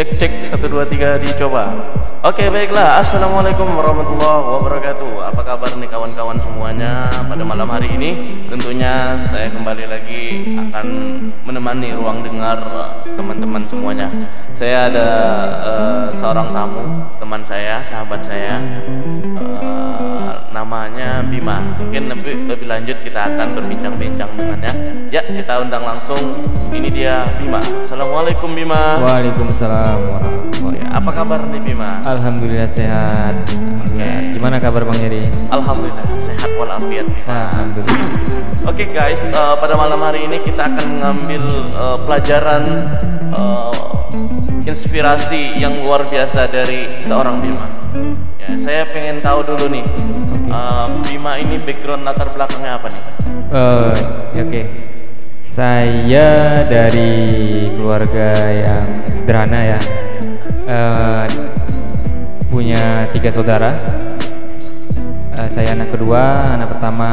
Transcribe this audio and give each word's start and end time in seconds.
Cek 0.00 0.16
cek 0.16 0.32
satu 0.40 0.64
dua 0.64 0.88
tiga 0.88 1.20
dicoba. 1.20 1.68
Oke 2.24 2.48
baiklah. 2.48 3.04
Assalamualaikum 3.04 3.68
warahmatullahi 3.68 4.48
wabarakatuh. 4.48 5.28
Apa 5.28 5.44
kabar 5.44 5.68
nih 5.76 5.92
kawan-kawan 5.92 6.40
semuanya 6.40 7.12
pada 7.28 7.44
malam 7.44 7.68
hari 7.68 7.92
ini? 8.00 8.40
Tentunya 8.48 9.20
saya 9.20 9.52
kembali 9.52 9.84
lagi 9.84 10.56
akan 10.56 10.86
menemani 11.44 11.92
ruang 11.92 12.24
dengar 12.24 12.64
teman-teman 13.12 13.60
semuanya. 13.68 14.08
Saya 14.56 14.88
ada 14.88 15.08
uh, 15.68 16.06
seorang 16.08 16.48
tamu, 16.48 17.04
teman 17.20 17.44
saya, 17.44 17.84
sahabat 17.84 18.24
saya. 18.24 18.56
Uh, 19.36 19.79
namanya 20.60 21.24
Bima. 21.24 21.64
Mungkin 21.80 22.12
lebih 22.12 22.34
lebih 22.44 22.66
lanjut 22.68 23.00
kita 23.00 23.32
akan 23.32 23.56
berbincang-bincang 23.56 24.28
dengannya. 24.36 24.72
Ya 25.08 25.24
kita 25.24 25.64
undang 25.64 25.88
langsung. 25.88 26.20
Ini 26.68 26.88
dia 26.92 27.24
Bima. 27.40 27.64
Assalamualaikum 27.80 28.52
Bima. 28.52 29.00
Waalaikumsalam 29.00 29.98
warahmatullahi 30.04 30.76
Ya, 30.76 30.86
apa 30.92 31.10
kabar 31.16 31.40
nih 31.48 31.60
Bima? 31.64 32.04
Alhamdulillah 32.04 32.68
sehat. 32.68 33.34
Alhamdulillah. 33.48 33.88
Oke. 33.88 34.36
Gimana 34.36 34.56
kabar 34.60 34.82
Bang 34.84 35.00
Yeri? 35.00 35.24
Alhamdulillah 35.48 36.06
sehat 36.20 36.50
walafiat. 36.60 37.08
Alhamdulillah. 37.24 38.08
Oke 38.68 38.84
guys, 38.92 39.24
eh, 39.24 39.54
pada 39.56 39.74
malam 39.80 39.98
hari 40.04 40.28
ini 40.28 40.44
kita 40.44 40.68
akan 40.68 40.86
mengambil 41.00 41.42
eh, 41.72 41.98
pelajaran 42.04 42.62
eh, 43.32 43.72
inspirasi 44.68 45.56
yang 45.56 45.80
luar 45.80 46.04
biasa 46.06 46.52
dari 46.52 47.00
seorang 47.00 47.40
Bima. 47.40 47.66
Ya, 48.36 48.54
saya 48.60 48.82
pengen 48.88 49.24
tahu 49.24 49.42
dulu 49.42 49.66
nih, 49.72 49.84
Bima 50.50 51.38
ini 51.38 51.62
background 51.62 52.02
latar 52.02 52.34
belakangnya 52.34 52.82
apa 52.82 52.90
nih? 52.90 53.02
Ya, 54.34 54.42
oke. 54.42 54.62
Saya 55.38 56.28
dari 56.66 57.14
keluarga 57.74 58.30
yang 58.50 58.86
sederhana 59.14 59.60
ya. 59.76 59.80
Eh, 60.66 61.26
punya 62.50 63.06
tiga 63.14 63.30
saudara. 63.30 63.70
Eh, 65.38 65.48
saya 65.50 65.74
anak 65.78 65.94
kedua, 65.94 66.54
anak 66.58 66.68
pertama 66.74 67.10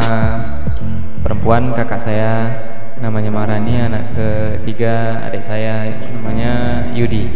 perempuan, 1.21 1.73
kakak 1.77 2.01
saya 2.01 2.49
namanya 2.97 3.29
Marani, 3.29 3.77
anak 3.77 4.17
ketiga 4.17 5.21
adik 5.29 5.45
saya 5.45 5.85
namanya 6.09 6.85
Yudi. 6.97 7.29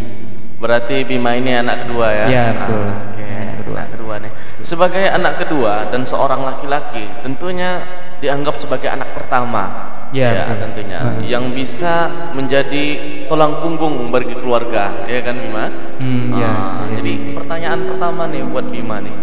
Berarti 0.58 1.06
Bima 1.06 1.38
ini 1.38 1.58
anak 1.58 1.86
kedua 1.86 2.08
ya? 2.10 2.26
Iya, 2.26 2.46
betul. 2.58 2.86
Ah, 2.86 2.98
Oke, 3.10 3.26
Anak 3.26 3.56
kedua. 3.66 3.78
anak 3.78 3.90
kedua 3.98 4.16
nih. 4.22 4.32
Sebagai 4.62 5.10
anak 5.10 5.42
kedua 5.42 5.90
dan 5.90 6.06
seorang 6.06 6.46
laki-laki, 6.46 7.10
tentunya 7.22 7.82
dianggap 8.22 8.56
sebagai 8.56 8.88
anak 8.88 9.12
pertama. 9.14 9.94
Ya, 10.12 10.44
betul. 10.44 10.60
tentunya 10.68 11.00
Ah. 11.00 11.24
yang 11.24 11.56
bisa 11.56 12.06
menjadi 12.36 12.86
tulang 13.32 13.64
punggung 13.64 14.12
bagi 14.12 14.36
keluarga, 14.36 15.08
ya 15.08 15.24
kan 15.24 15.40
Bima? 15.40 15.66
Hmm, 15.98 16.36
iya, 16.36 16.52
Ah, 16.52 16.60
bisa 16.68 16.82
jadi. 17.00 17.14
pertanyaan 17.32 17.80
pertama 17.88 18.28
nih 18.28 18.44
buat 18.44 18.68
Bima 18.68 19.00
nih. 19.00 19.16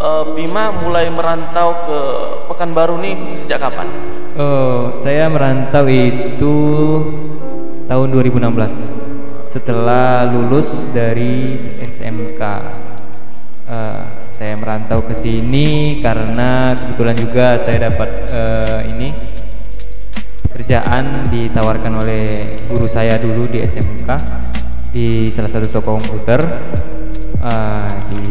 Eh, 0.00 0.24
Bima 0.32 0.70
mulai 0.70 1.10
merantau 1.10 1.74
ke 1.82 1.98
Pekanbaru 2.46 3.02
nih 3.02 3.34
sejak 3.34 3.58
kapan? 3.58 3.90
Oh, 4.38 4.94
saya 5.02 5.26
merantau 5.26 5.90
itu 5.90 6.56
tahun 7.84 8.08
2016 8.08 8.70
setelah 9.50 10.30
lulus 10.30 10.94
dari 10.94 11.58
SMK. 11.82 12.40
Eh, 13.66 14.02
saya 14.40 14.56
merantau 14.56 15.04
ke 15.04 15.12
sini 15.12 16.00
karena 16.00 16.72
kebetulan 16.72 17.12
juga 17.12 17.46
saya 17.60 17.92
dapat 17.92 18.08
eh, 18.32 18.80
ini 18.88 19.08
pekerjaan 20.48 21.28
ditawarkan 21.28 22.00
oleh 22.00 22.24
guru 22.64 22.88
saya 22.88 23.20
dulu 23.20 23.44
di 23.46 23.60
SMK 23.60 24.08
di 24.90 25.28
salah 25.28 25.52
satu 25.52 25.68
toko 25.68 26.00
komputer. 26.00 26.40
Eh, 27.36 27.90
di 28.08 28.22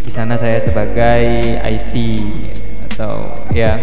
di 0.00 0.10
sana 0.10 0.40
saya 0.40 0.56
sebagai 0.56 1.20
IT 1.60 1.94
atau 2.88 3.44
ya 3.52 3.76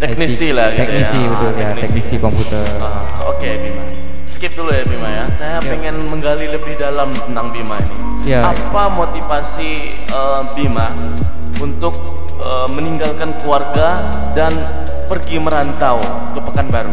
Teknisi 0.00 0.48
IT, 0.48 0.56
lah 0.56 0.72
gitu 0.72 0.80
ya. 0.80 0.80
teknisi 0.80 1.18
Ah, 1.18 1.28
betul 1.28 1.50
ya 1.50 1.56
teknisi. 1.56 1.80
teknisi 1.84 2.14
komputer 2.16 2.64
Ah, 2.76 3.04
Oke 3.28 3.50
Bima, 3.60 3.84
skip 4.44 4.60
dulu 4.60 4.76
ya 4.76 4.84
Bima 4.84 5.08
ya. 5.08 5.24
Saya 5.32 5.56
Ya. 5.56 5.72
pengen 5.72 6.04
menggali 6.04 6.52
lebih 6.52 6.76
dalam 6.76 7.08
tentang 7.16 7.48
Bima 7.48 7.80
ini. 7.80 8.28
Ya. 8.28 8.44
Apa 8.52 8.92
motivasi 8.92 9.72
eh, 10.04 10.42
Bima 10.52 10.92
untuk 11.64 11.96
eh, 12.36 12.68
meninggalkan 12.76 13.32
keluarga 13.40 14.04
dan 14.36 14.52
pergi 15.08 15.40
merantau 15.40 15.96
ke 16.36 16.44
Pekanbaru? 16.44 16.92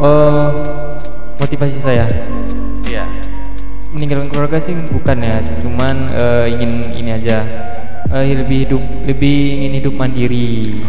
oh 0.00 0.48
motivasi 1.36 1.76
saya 1.76 2.08
Iya. 2.88 3.04
meninggalkan 3.92 4.32
keluarga 4.32 4.56
sih 4.56 4.72
bukan 4.88 5.18
ya 5.20 5.44
cuman 5.60 5.96
eh, 6.16 6.44
ingin 6.56 6.72
ini 6.96 7.10
aja 7.20 7.44
eh, 8.16 8.32
lebih 8.32 8.64
hidup 8.64 8.82
lebih 9.04 9.36
ingin 9.60 9.72
hidup 9.84 9.92
Mandiri. 9.92 10.80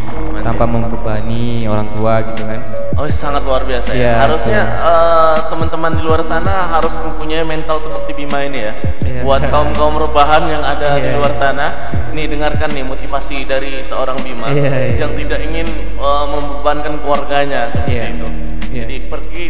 Tanpa 0.42 0.64
membebani 0.64 1.64
orang 1.66 1.88
tua 1.96 2.22
gitu 2.24 2.44
kan 2.46 2.60
Oh 3.00 3.08
sangat 3.08 3.48
luar 3.48 3.64
biasa 3.64 3.96
ya. 3.96 4.12
Iya, 4.12 4.14
Harusnya 4.28 4.60
eh, 4.60 5.36
teman-teman 5.48 5.96
di 5.96 6.04
luar 6.04 6.20
sana 6.20 6.68
harus 6.68 6.92
mempunyai 7.00 7.48
mental 7.48 7.80
seperti 7.80 8.12
Bima 8.12 8.44
ini 8.44 8.68
ya. 8.68 8.76
Iya. 9.08 9.24
Buat 9.24 9.48
kaum 9.48 9.72
kaum 9.72 9.96
rebahan 9.96 10.44
yang 10.52 10.60
ada 10.60 11.00
di 11.00 11.08
Iya. 11.08 11.16
luar 11.16 11.32
sana, 11.32 11.96
nih 12.12 12.28
dengarkan 12.28 12.68
nih 12.76 12.84
motivasi 12.84 13.48
dari 13.48 13.80
seorang 13.88 14.20
Bima 14.20 14.52
iya. 14.52 15.00
yang 15.00 15.16
tidak 15.16 15.40
ingin 15.40 15.64
eh, 15.96 16.26
membebankan 16.28 17.00
keluarganya 17.00 17.72
seperti 17.72 17.96
Iya. 17.96 18.06
itu. 18.12 18.28
Jadi 18.68 18.96
pergi 19.08 19.46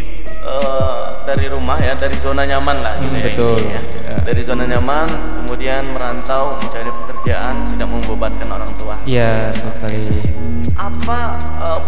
eh, 0.46 1.04
dari 1.30 1.46
rumah 1.46 1.78
ya, 1.78 1.94
dari 1.94 2.16
zona 2.16 2.42
nyaman 2.42 2.76
lah 2.80 2.94
gitu 2.98 3.08
Hmm, 3.08 3.16
ya. 3.16 3.26
betul. 3.30 3.56
ini 3.56 3.70
ya. 3.70 3.82
Ya. 4.02 4.16
Dari 4.20 4.42
zona 4.42 4.64
nyaman, 4.64 5.06
kemudian 5.38 5.82
merantau 5.90 6.54
mencari 6.56 6.90
pekerjaan, 6.90 7.54
tidak 7.70 7.88
membebankan 7.88 8.48
orang 8.48 8.70
tua. 8.74 8.94
iya 9.04 9.48
sekali 9.54 10.20
apa 10.74 11.18
eh, 11.60 11.80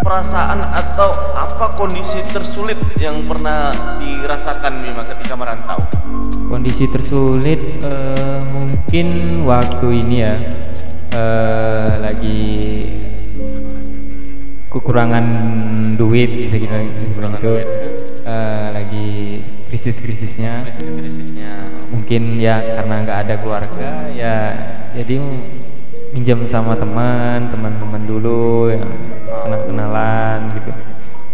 perasaan 0.00 0.60
atau 0.66 1.10
apa 1.32 1.76
kondisi 1.76 2.18
tersulit 2.26 2.76
yang 2.96 3.20
pernah 3.24 3.68
dirasakan 3.96 4.80
Bima 4.80 5.04
ketika 5.06 5.36
merantau? 5.36 5.78
kondisi 6.48 6.88
tersulit 6.88 7.60
eh, 7.78 8.40
mungkin 8.44 9.06
waktu 9.44 9.86
ini 10.00 10.16
ya 10.18 10.34
eh, 11.12 11.92
lagi 12.00 12.40
kekurangan 14.70 15.24
duit 15.94 16.46
bisa 16.46 16.56
kita 16.56 16.76
bilang 16.78 17.34
Kekurangan 17.34 17.38
itu 17.38 17.50
duit. 17.50 17.68
Eh, 18.22 18.66
lagi 18.70 19.08
krisis-krisisnya 19.66 20.62
Krisis-krisisnya. 20.62 21.52
mungkin 21.90 22.38
ya 22.38 22.62
karena 22.76 22.94
nggak 23.02 23.18
ada 23.24 23.34
keluarga 23.36 23.90
ya 24.12 24.36
jadi 24.92 25.18
minjam 26.10 26.42
sama 26.44 26.74
teman 26.74 27.50
teman-teman 27.50 28.02
dulu 28.04 28.70
yang 28.70 28.86
kenal 29.26 29.60
kenalan 29.64 30.38
gitu 30.54 30.70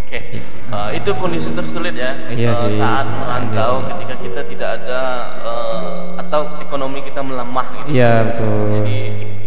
Oke, 0.06 0.18
eh, 0.38 0.88
itu 0.94 1.10
kondisi 1.12 1.50
tersulit 1.50 1.92
ya 1.92 2.14
Iya 2.30 2.52
sih. 2.62 2.78
saat 2.78 3.04
merantau 3.04 3.84
ketika 3.90 4.14
kita 4.16 4.40
tidak 4.46 4.70
ada 4.80 5.02
eh, 5.42 6.20
atau 6.20 6.40
ekonomi 6.58 7.02
kita 7.02 7.20
melemah 7.20 7.66
gitu. 7.74 7.88
iya 7.92 8.12
betul 8.24 8.80
Jadi 8.80 8.98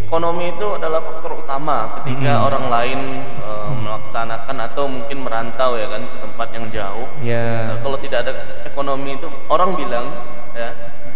ekonomi 0.03 0.45
itu 0.51 0.67
adalah 0.71 1.01
utama 1.49 1.77
ketika 1.97 2.29
Hmm. 2.31 2.45
orang 2.45 2.65
lain 2.69 2.99
eh, 3.41 3.69
melaksanakan 3.73 4.57
atau 4.69 4.85
mungkin 4.85 5.17
merantau 5.19 5.73
ya 5.73 5.89
kan 5.89 6.05
ke 6.05 6.17
tempat 6.21 6.47
yang 6.53 6.65
jauh. 6.69 7.09
ya 7.25 7.73
Nah, 7.73 7.77
kalau 7.81 7.97
tidak 7.97 8.21
ada 8.21 8.33
ekonomi 8.63 9.17
itu 9.17 9.25
orang 9.49 9.73
bilang 9.73 10.05
ya 10.53 10.69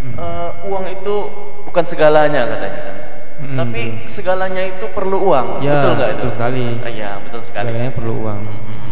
eh, 0.10 0.50
uang 0.66 0.90
itu 0.90 1.16
bukan 1.64 1.86
segalanya 1.86 2.50
katanya 2.50 2.82
kan. 2.82 2.96
Hmm, 3.44 3.58
Tapi 3.62 3.82
segalanya 4.10 4.64
itu 4.66 4.86
perlu 4.90 5.22
uang. 5.22 5.62
ya 5.62 5.78
betul 5.78 5.92
nggak 5.94 6.10
itu? 6.10 6.18
betul 6.18 6.32
sekali 6.34 6.66
Ah, 6.82 6.90
Iya 6.90 7.12
betul 7.22 7.42
sekali. 7.44 7.70
segalanya 7.70 7.94
perlu 7.94 8.14
uang 8.20 8.42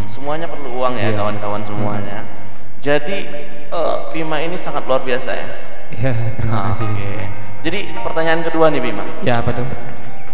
Semuanya 0.05 0.45
perlu 0.45 0.69
uang 0.77 0.93
ya 0.93 1.07
Iya. 1.07 1.17
kawan-kawan 1.17 1.61
semuanya. 1.65 2.19
Jadi 2.77 3.17
eh, 3.65 3.97
Bima 4.13 4.37
ini 4.37 4.53
sangat 4.55 4.85
luar 4.85 5.01
biasa 5.01 5.29
ya. 5.33 5.47
ya 5.99 6.13
terima 6.37 6.53
Ah, 6.53 6.63
kasih 6.69 6.85
Oke. 6.85 7.09
Jadi 7.61 7.79
pertanyaan 7.97 8.41
kedua 8.43 8.69
nih 8.69 8.77
Bima. 8.79 9.01
ya 9.21 9.41
apa 9.41 9.49
tuh 9.51 9.65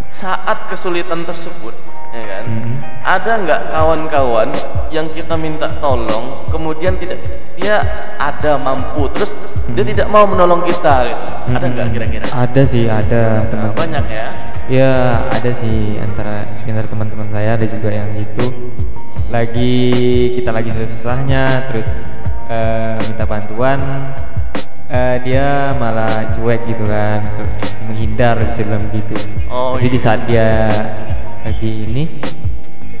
Saat 0.08 0.72
kesulitan 0.72 1.22
tersebut, 1.22 1.76
ya 2.10 2.24
kan? 2.26 2.44
Mhm. 2.48 2.74
Ada 3.04 3.32
nggak 3.44 3.60
kawan-kawan 3.72 4.48
yang 4.92 5.06
kita 5.12 5.36
minta 5.36 5.68
tolong, 5.78 6.48
kemudian 6.48 6.96
tidak 6.98 7.20
dia 7.54 7.80
ada 8.16 8.56
mampu, 8.56 9.06
terus 9.12 9.36
dia 9.72 9.84
tidak 9.84 10.08
mau 10.08 10.24
menolong 10.24 10.64
kita, 10.64 11.06
gitu. 11.06 11.24
Ada 11.48 11.64
nggak 11.64 11.86
Mm-mm. 11.88 11.94
kira-kira? 11.96 12.26
ada 12.38 12.62
sih 12.62 12.84
ada 12.86 13.42
teman 13.50 13.72
banyak 13.74 14.04
ya. 14.12 14.28
ya 14.70 14.92
ada 15.32 15.50
sih 15.50 15.98
antara 15.98 16.46
antara 16.62 16.86
teman-teman 16.86 17.28
saya 17.34 17.56
ada 17.58 17.66
juga 17.66 17.90
yang 17.90 18.08
gitu 18.14 18.46
lagi 19.28 19.74
kita 20.38 20.54
lagi 20.54 20.70
susah-susahnya 20.70 21.72
terus 21.72 21.88
eh, 22.46 22.96
minta 23.10 23.24
bantuan 23.26 23.80
eh, 24.86 25.16
dia 25.26 25.72
malah 25.76 26.36
cuek 26.38 26.62
gitu 26.68 26.84
kan 26.86 27.26
terus 27.26 27.67
menghindar 27.88 28.36
bisa 28.44 28.60
bilang 28.62 28.84
begitu 28.86 29.14
Oh, 29.48 29.74
tapi 29.74 29.88
di 29.88 29.96
iya. 29.96 30.04
saat 30.04 30.20
dia 30.24 30.48
lagi 31.40 31.70
ini 31.84 32.04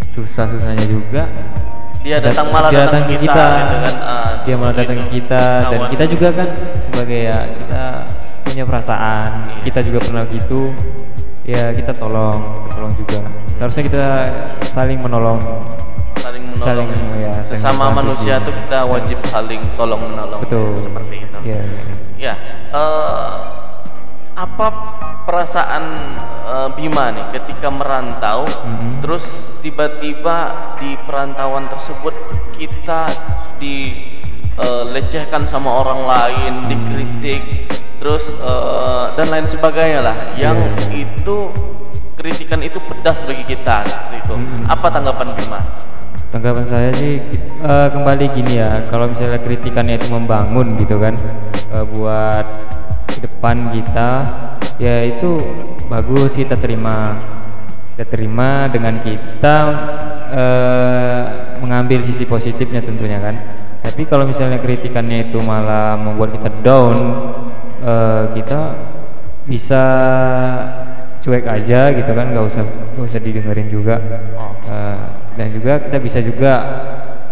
susah-susahnya 0.08 0.84
juga 0.84 1.28
Dia 2.00 2.18
datang 2.18 2.48
malah 2.48 2.70
dia 2.70 2.86
datang 2.86 3.04
datang 3.04 3.04
ke 3.04 3.14
kita, 3.20 3.32
kita, 3.34 3.46
gitu 3.58 3.76
kan. 3.78 3.94
Ah, 4.00 4.30
dia 4.42 4.54
malah 4.56 4.72
gitu. 4.72 4.80
datang 4.80 4.98
ke 4.98 5.06
kita 5.12 5.42
dan 5.66 5.80
kita 5.88 6.04
juga 6.08 6.28
kan 6.32 6.48
sebagai 6.76 7.20
ya 7.20 7.38
kita 7.44 7.82
punya 8.42 8.64
perasaan 8.64 9.30
Iya. 9.38 9.62
kita 9.66 9.80
juga 9.84 9.98
pernah 10.00 10.24
gitu 10.26 10.60
ya 11.44 11.64
kita 11.70 11.92
tolong 11.92 12.40
tolong 12.70 12.92
juga 12.94 13.20
seharusnya 13.54 13.84
kita 13.84 14.04
saling 14.64 14.98
menolong 14.98 15.40
saling 16.16 16.44
menolong 16.46 16.88
Saling, 16.88 16.90
ya, 17.18 17.32
sesama 17.40 17.84
manusia 17.90 18.36
sih. 18.36 18.44
tuh 18.44 18.54
kita 18.54 18.78
wajib 18.84 19.18
saling 19.26 19.60
tolong 19.74 20.00
menolong 20.02 20.40
betul 20.40 20.76
seperti 20.76 21.16
itu 21.22 21.36
Iya, 21.44 21.60
iya. 21.60 21.82
ya 22.18 22.34
eh, 22.70 23.17
apa 24.38 24.66
perasaan 25.26 25.84
eh, 26.46 26.68
Bima 26.78 27.10
nih 27.10 27.26
ketika 27.34 27.68
merantau 27.68 28.46
Mhm. 28.46 29.02
terus 29.02 29.50
tiba-tiba 29.58 30.38
di 30.78 30.94
perantauan 31.02 31.66
tersebut 31.66 32.14
kita 32.54 33.10
dilecehkan 33.58 35.42
sama 35.42 35.82
orang 35.82 36.06
lain 36.06 36.52
dikritik 36.70 37.42
terus 37.98 38.30
eh, 38.30 39.04
dan 39.18 39.26
lain 39.26 39.46
sebagainya 39.46 40.00
lah 40.06 40.16
yang 40.38 40.54
Iya. 40.86 41.02
itu 41.10 41.36
kritikan 42.14 42.62
itu 42.62 42.78
pedas 42.78 43.26
bagi 43.26 43.42
kita 43.44 43.82
gitu 44.14 44.38
Mhm. 44.38 44.70
apa 44.70 44.86
tanggapan 44.88 45.34
Bima 45.34 45.60
Tanggapan 46.28 46.62
saya 46.62 46.90
sih 46.92 47.18
eh, 47.58 47.88
kembali 47.90 48.28
gini 48.36 48.60
ya, 48.60 48.84
kalau 48.86 49.08
misalnya 49.08 49.40
kritikannya 49.40 49.96
itu 49.96 50.12
membangun 50.12 50.76
gitu 50.76 51.00
kan, 51.00 51.16
eh, 51.72 51.84
buat 51.88 52.44
depan 53.22 53.74
kita, 53.74 54.10
ya 54.78 55.02
itu 55.04 55.42
bagus 55.90 56.36
kita 56.38 56.54
terima, 56.58 57.18
kita 57.94 58.04
terima 58.06 58.70
dengan 58.70 59.00
kita 59.02 59.56
eh, 60.32 61.22
mengambil 61.60 62.04
sisi 62.06 62.24
positifnya 62.28 62.84
tentunya 62.84 63.18
kan. 63.18 63.34
Tapi 63.82 64.04
kalau 64.06 64.28
misalnya 64.28 64.60
kritikannya 64.60 65.32
itu 65.32 65.38
malah 65.42 65.96
membuat 65.98 66.38
kita 66.38 66.50
down, 66.62 66.96
eh, 67.82 68.24
kita 68.38 68.58
bisa 69.48 69.84
cuek 71.24 71.44
aja 71.44 71.90
gitu 71.92 72.10
kan, 72.14 72.30
nggak 72.30 72.46
usah 72.46 72.62
nggak 72.64 73.04
usah 73.04 73.20
didengerin 73.20 73.68
juga. 73.72 73.96
Eh, 74.68 74.98
dan 75.38 75.48
juga 75.54 75.78
kita 75.80 75.98
bisa 76.02 76.18
juga 76.18 76.52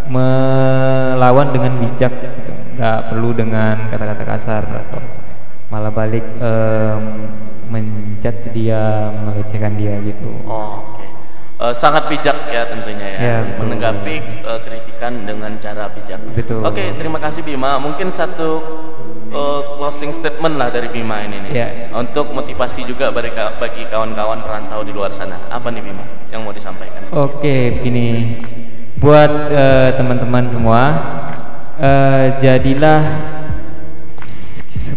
melawan 0.07 1.51
dengan 1.51 1.75
bijak 1.83 2.13
gitu. 2.15 2.53
nggak 2.77 3.09
perlu 3.09 3.33
dengan 3.33 3.89
kata-kata 3.89 4.25
kasar 4.29 4.63
atau 4.69 5.01
malah 5.67 5.91
balik 5.91 6.23
em, 6.39 7.03
menjat 7.67 8.39
dia 8.51 9.11
melecehkan 9.19 9.75
dia 9.75 9.99
gitu 10.01 10.31
Oh, 10.47 10.87
oke. 10.87 11.05
Eh, 11.57 11.75
sangat 11.75 12.07
bijak 12.07 12.37
ya 12.47 12.63
tentunya 12.65 13.07
ya, 13.09 13.19
Ya, 13.19 13.37
betul. 13.43 13.61
menanggapi 13.65 14.17
eh, 14.45 14.61
kritikan 14.61 15.25
dengan 15.25 15.57
cara 15.57 15.89
bijak. 15.89 16.21
Betul. 16.31 16.61
Oke, 16.61 16.95
terima 16.95 17.17
kasih 17.17 17.41
Bima. 17.41 17.75
Mungkin 17.77 18.07
satu 18.07 18.61
eh, 19.27 19.61
closing 19.75 20.13
statement 20.13 20.55
lah 20.55 20.69
dari 20.69 20.87
Bima 20.87 21.19
ini 21.21 21.41
nih, 21.43 21.51
Ya. 21.51 21.69
untuk 21.91 22.31
motivasi 22.31 22.85
juga 22.85 23.09
bagi 23.09 23.33
ka- 23.33 23.57
bagi 23.57 23.83
kawan-kawan 23.87 24.39
perantau 24.39 24.81
di 24.81 24.93
luar 24.93 25.11
sana. 25.11 25.41
Apa 25.49 25.73
nih 25.73 25.83
Bima 25.83 26.05
yang 26.29 26.45
mau 26.45 26.53
disampaikan? 26.53 27.03
Oke, 27.11 27.81
begini. 27.81 28.37
Buat 28.97 29.33
teman-teman 29.93 30.45
semua, 30.47 30.81
eh, 31.77 32.37
jadilah 32.39 33.01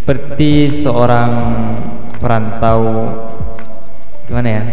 seperti 0.10 0.74
seorang 0.74 1.30
perantau 2.18 2.82
gimana 4.26 4.58
ya? 4.58 4.64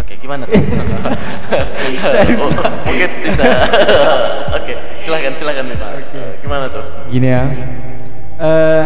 Oke, 0.00 0.16
gimana 0.16 0.40
tuh? 0.48 0.56
Oh, 0.56 2.48
mungkin 2.88 3.10
bisa. 3.28 3.44
Oke, 4.56 4.72
silakan 5.04 5.36
silakan 5.36 5.64
Bima. 5.68 5.88
Gimana 6.40 6.64
tuh? 6.72 6.80
Gini 7.12 7.28
ya. 7.28 7.44
Eh, 8.40 8.84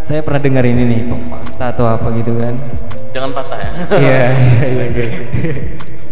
saya 0.00 0.24
pernah 0.24 0.40
dengar 0.40 0.64
ini 0.64 0.88
nih, 0.88 1.00
pepatah 1.12 1.68
atau 1.76 1.84
apa 1.92 2.08
gitu 2.16 2.32
kan? 2.40 2.56
Jangan 3.12 3.30
patah 3.36 3.58
ya. 3.60 3.70
Iya, 4.00 4.24
iya, 4.64 4.84
iya. 4.96 5.04
iya. 5.12 5.12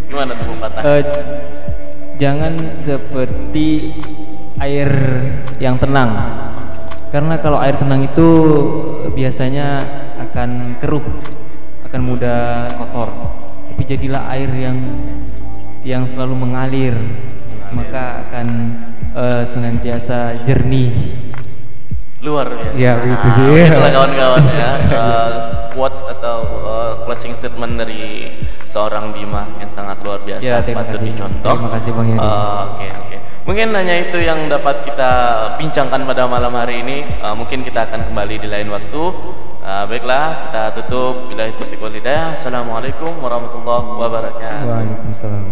Gimana 0.05 0.37
tuh 0.37 0.61
patah? 0.61 0.81
Eh, 0.85 1.03
jangan 2.21 2.53
seperti 2.77 3.97
air 4.61 4.93
yang 5.57 5.73
tenang. 5.81 6.44
Karena 7.15 7.39
kalau 7.39 7.63
air 7.63 7.79
tenang 7.79 8.03
itu 8.03 8.27
biasanya 9.09 9.79
akan 10.19 10.75
keruh, 10.83 10.99
akan 11.87 12.01
mudah 12.03 12.67
kotor. 12.75 13.07
Tapi 13.71 13.81
jadilah 13.87 14.27
air 14.35 14.51
yang 14.51 14.75
yang 15.87 16.03
selalu 16.03 16.35
mengalir, 16.35 16.91
maka 17.71 18.27
akan 18.27 18.47
eh, 19.15 19.43
senantiasa 19.47 20.43
jernih. 20.43 20.91
luar 22.19 22.51
biasa. 22.51 22.73
Ya, 22.75 22.97
begitu 22.99 23.27
sih. 23.31 23.47
Nah, 23.47 23.69
Itulah 23.69 23.91
kawan-kawan 23.93 24.43
ya. 24.49 24.71
eh, 24.81 25.31
quotes 25.71 26.01
atau 26.03 26.37
eh, 26.67 26.93
closing 27.05 27.31
statement 27.31 27.77
dari 27.77 28.33
seorang 28.65 29.13
Bima 29.13 29.45
yang 29.55 29.71
sangat 29.71 30.03
luar 30.03 30.19
biasa 30.19 30.43
Ya, 30.43 30.59
terima 30.59 30.83
patut 30.83 30.99
kasih. 30.99 31.15
dicontoh. 31.15 31.53
Terima 31.53 31.69
kasih, 31.71 31.89
Bang 31.93 32.07
Heri. 32.11 32.19
Eh, 32.19 32.59
Oke 32.65 32.87
oke. 32.91 33.17
Mungkin 33.45 33.77
hanya 33.77 34.09
itu 34.09 34.17
yang 34.25 34.49
dapat 34.49 34.89
kita 34.89 35.11
bincangkan 35.61 36.01
pada 36.01 36.25
malam 36.25 36.49
hari 36.57 36.81
ini. 36.81 37.05
Eh, 37.05 37.35
mungkin 37.37 37.61
kita 37.61 37.85
akan 37.85 38.09
kembali 38.09 38.41
di 38.41 38.49
lain 38.49 38.73
waktu. 38.73 39.03
Eh, 39.61 39.83
baiklah, 39.85 40.49
kita 40.49 40.63
tutup. 40.81 41.29
Bila 41.29 41.45
itu 41.45 41.61
Assalamualaikum 42.33 43.13
warahmatullahi 43.21 43.85
wabarakatuh. 44.01 44.65
Waalaikumsalam. 44.65 45.45